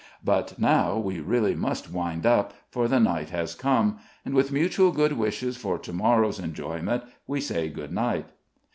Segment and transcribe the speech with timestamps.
[0.23, 4.91] But now, we really must wind up, for the night has come; and with mutual
[4.91, 8.25] good wishes for to morrow's enjoyment, we say good night.